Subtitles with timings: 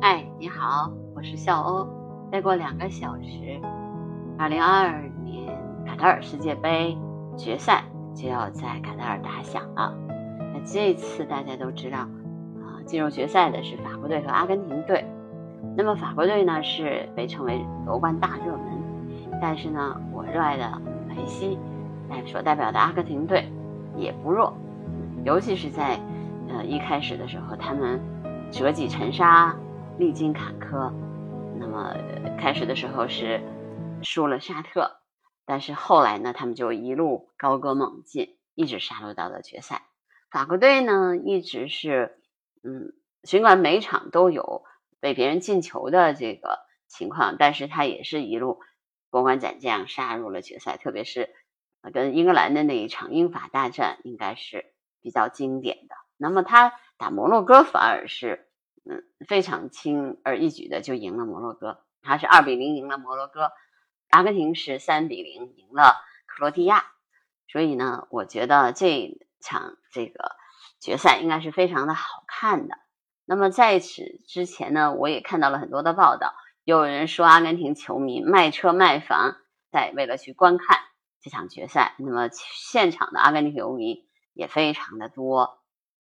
[0.00, 1.88] 哎，你好，我是笑欧。
[2.30, 3.60] 再过两个小时，
[4.38, 6.96] 二零二二年卡塔尔世界杯
[7.36, 7.82] 决赛
[8.14, 9.92] 就要在卡塔尔打响了。
[10.54, 15.04] 那这次大家都知道，啊，进入决赛的是法国队和阿根廷队。
[15.76, 21.58] 那么法国队呢是被称为夺冠大热门，但是呢，我热爱的梅西
[22.08, 23.50] 哎所代表的阿根廷队
[23.96, 24.56] 也不弱，
[25.24, 25.98] 尤其是在
[26.48, 28.00] 呃一开始的时候，他们
[28.52, 29.56] 折戟沉沙。
[29.98, 30.92] 历经坎坷，
[31.58, 31.92] 那么
[32.38, 33.42] 开始的时候是
[34.00, 35.00] 输了沙特，
[35.44, 39.88] 但是后来呢，他们就一路高歌猛进，一直杀入到了决赛。
[40.30, 42.20] 法国队呢，一直是
[42.62, 42.92] 嗯，
[43.22, 44.62] 尽管每场都有
[45.00, 48.60] 被别人进球的这个情况，但是他也是一路
[49.10, 50.76] 过关斩将杀入了决赛。
[50.76, 51.34] 特别是
[51.92, 55.96] 跟英格兰的那一场英法大战，应该是比较经典的。
[56.16, 58.44] 那么他打摩洛哥反而是。
[59.26, 63.50] 非常轻而易举的就赢了摩洛哥，他是二比零赢了摩洛哥，
[64.10, 66.84] 阿根廷是三比零赢了克罗地亚，
[67.48, 70.36] 所以呢，我觉得这场这个
[70.80, 72.78] 决赛应该是非常的好看的。
[73.24, 79.36] 那么在此之前呢，我也看到了很多的报道，有人说阿根廷球迷卖车卖房
[79.72, 80.78] 在为了去观看
[81.20, 85.58] 这场决赛，那么现场的阿根廷球迷也非常的多。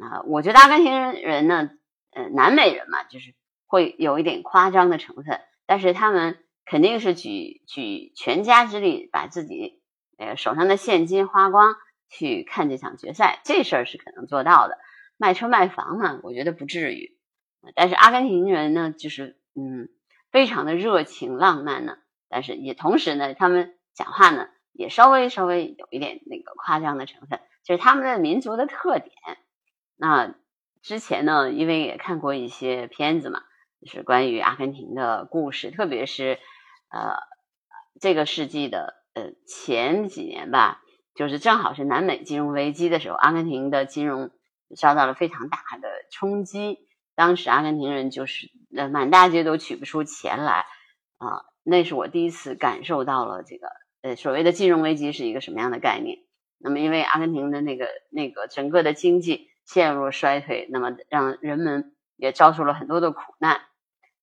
[0.00, 1.70] 啊，我觉得阿根廷人呢。
[2.14, 3.34] 呃，南美人嘛，就是
[3.66, 9.82] 会有一点夸张的成分，但是他们肯定是举举全家之力，把自己
[10.16, 11.74] 呃手上的现金花光
[12.08, 14.78] 去看这场决赛，这事儿是可能做到的。
[15.16, 17.18] 卖车卖房呢，我觉得不至于。
[17.74, 19.88] 但是阿根廷人呢，就是嗯，
[20.30, 29.10] 非常的热情浪漫呢，但是也同时呢，他们讲话呢也稍微稍微有一点那个夸张的成分，就是他们的民族的特点。
[29.96, 30.34] 那。
[30.84, 33.40] 之前呢，因为也看过一些片子嘛，
[33.80, 36.38] 就是关于阿根廷的故事，特别是
[36.90, 37.16] 呃
[38.02, 40.82] 这个世纪的呃前几年吧，
[41.14, 44.30] 就是正好是南美金融危机的时候，阿根廷的金融
[44.76, 50.66] 遭到了非常大的冲击，当时阿根廷人就是呃满大街都取不出钱来
[51.16, 53.68] 啊，那是我第一次感受到了这个
[54.02, 56.18] 呃所谓的金融危机是一个什么样的概念。
[56.58, 59.48] 那么因为阿根廷的那个那个整个的经济。
[59.66, 63.62] 陷入衰退，那么让人们也遭受了很多的苦难，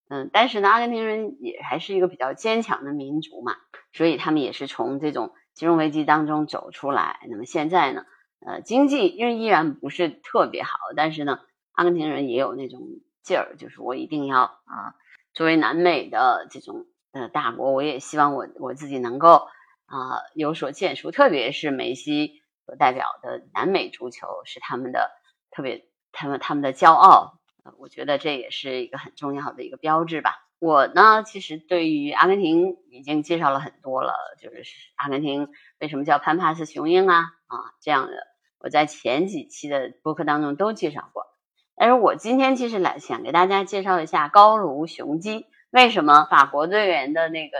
[0.08, 3.56] 嗯，但是呢，阿根廷人也还是一个比较坚强的民族嘛，
[3.92, 7.20] 所以他们也是从这种金融危机当中走出来。
[7.28, 8.04] 那么现在呢，
[8.46, 11.40] 呃，经济因为依然不是特别好，但是呢，
[11.72, 12.80] 阿根廷人也有那种
[13.22, 14.94] 劲儿，就是我一定要啊，
[15.34, 19.48] 作为南美的这种呃大国，我也希望我我自己能够
[19.86, 25.10] 啊有所建树，特别是梅西所代表的南美足球是他们的。
[25.52, 27.38] 特别他们他们的骄傲，
[27.78, 30.48] 我觉得这也是一个很重要的一个标志吧。
[30.58, 34.64] 我呢，其实对于阿根廷已经介绍了很多了，就是
[34.96, 35.48] 阿根廷
[35.78, 38.12] 为什么叫潘帕斯雄鹰啊啊这样的，
[38.58, 41.26] 我在前几期的播客当中都介绍过。
[41.74, 47.58] 但是我今天其实来想给大家介绍一下高卢雄鸡，为什么法国队员的那个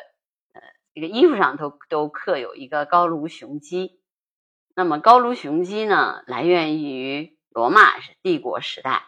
[0.53, 0.63] 呃
[0.95, 4.01] 这个衣服上都都刻有一个高卢雄鸡？
[4.77, 7.37] 那么高卢雄鸡呢，来源于。
[7.55, 9.03] 罗马是帝国时代，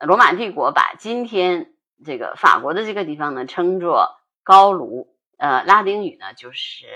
[0.00, 1.72] 罗马帝国把今天
[2.04, 6.86] 这个法国的这个地方呢称作高卢，呃，拉丁语呢就是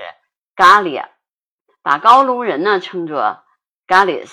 [0.57, 1.11] Gallia，
[1.83, 3.45] 把高卢人呢称作
[3.87, 4.33] Gallis。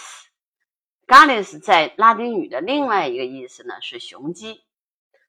[1.06, 4.64] Gallis 在拉丁语的另外一个意思呢是雄鸡。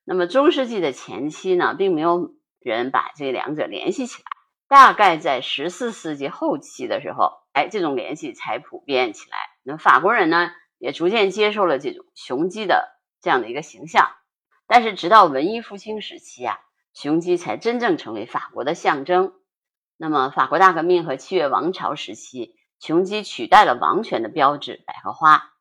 [0.05, 4.31] 那么中世纪的前期呢，并没有人把这两者联系起来，
[4.67, 9.37] 大概在十四世纪后期的时候，哎，这种联系才普遍起来。
[9.63, 10.51] 那法国人呢？
[10.81, 12.89] 也逐渐接受了这种雄鸡的
[13.21, 14.09] 这样的一个形象，
[14.67, 16.59] 但是直到文艺复兴时期啊，
[16.95, 19.35] 雄鸡才真正成为法国的象征。
[19.99, 25.53] 那么，法国大革命和七月王朝时期，雄鸡取代了王权的标志——百合花。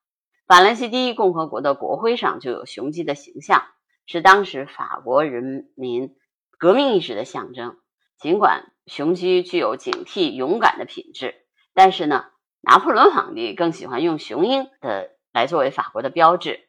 [0.48, 3.66] 法兰西第一共和国的国徽上就有雄鸡的形象，
[4.06, 6.16] 是当时法国人民
[6.58, 7.78] 革命意识的象征。
[8.18, 11.36] 尽管雄鸡具有警惕、勇敢的品质，
[11.74, 12.26] 但是呢。
[12.62, 16.68] 拿破仑皇帝更喜欢用雄鹰的来作为法国的标志，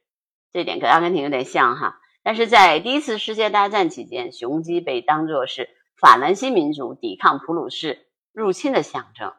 [0.53, 2.01] 这点跟阿根廷有点像哈。
[2.23, 9.33] 但是在第一次世界大战期间，雄鸡被当作是法兰西民族抵抗普鲁士入侵的象征。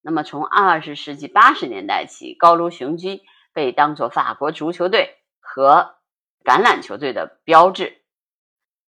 [0.00, 3.22] 那么从二十世纪八十年代起，高卢雄鸡
[3.52, 5.96] 被当作法国足球队和
[6.44, 8.02] 橄榄球队的标志，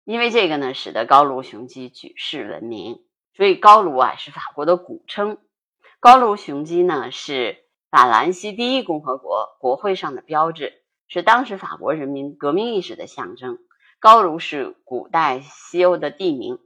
[0.04, 3.02] 因为这个呢，使得高卢雄鸡举世闻名。
[3.36, 5.38] 所以高卢啊是法国的古称。
[6.00, 7.65] 高卢雄鸡呢，是
[7.95, 10.74] 法兰西第一共和国国徽上的标志，
[11.07, 13.57] 是当时法国人民革命意识的象征。
[14.01, 16.59] 高卢是古代西欧的地名，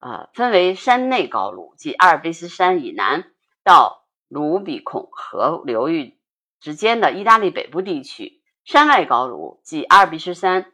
[0.00, 3.24] 呃，分为山内高卢，即阿尔卑斯山以南
[3.64, 6.18] 到卢比孔河流域
[6.60, 10.70] 之间的意大利北部地区；山外高卢，即阿尔卑斯山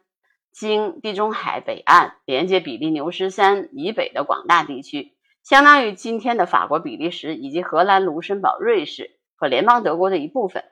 [0.51, 10.63] 经地中海北岸连接比利牛斯山以北的广大地区，相当于今天的法国、比利时以及荷兰、卢森堡、瑞士和联邦德国的一部分。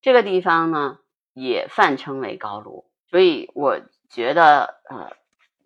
[0.00, 0.98] 这个地方呢，
[1.34, 2.90] 也泛称为高卢。
[3.10, 5.12] 所以我觉得，呃，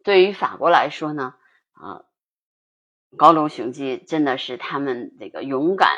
[0.03, 1.37] 对于法国来说呢，
[1.71, 2.03] 啊，
[3.17, 5.93] 高卢雄鸡真的是他们这个勇敢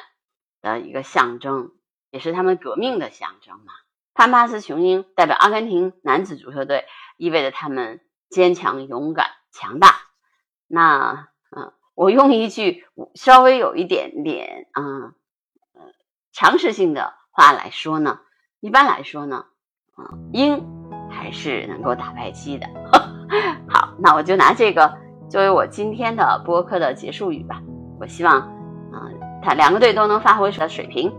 [0.60, 1.72] 的一个象征，
[2.10, 3.72] 也是他们革命的象征嘛。
[4.12, 6.84] 潘帕斯雄鹰代表阿根廷男子足球队，
[7.16, 9.94] 意味着他们坚强、勇敢、强大。
[10.66, 15.14] 那，嗯，我用一句稍微有一点点，嗯，呃，
[16.34, 18.18] 常识性的话来说呢，
[18.60, 19.46] 一般来说呢，
[19.96, 20.62] 啊，鹰。
[21.10, 22.66] 还是能够打败鸡的。
[23.68, 24.92] 好，那我就拿这个
[25.28, 27.62] 作为我今天的播客的结束语吧。
[28.00, 29.06] 我希望，啊，
[29.40, 31.12] 他两个队都能发挥出的水平，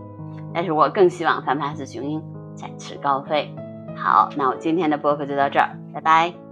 [0.52, 2.22] 但是我更希望范帕斯雄鹰
[2.54, 3.54] 展翅高飞。
[3.96, 6.45] 好，那我今天的播客就到这儿，拜拜。